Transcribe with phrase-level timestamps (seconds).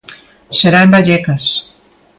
[0.59, 1.43] Será en Vallecas.